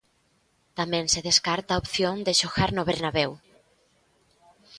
Tamén 0.79 1.05
se 1.13 1.21
descarta 1.29 1.69
a 1.73 1.81
opción 1.83 2.15
de 2.25 2.33
xogar 2.39 2.69
no 2.73 2.87
Bernabéu. 2.91 3.31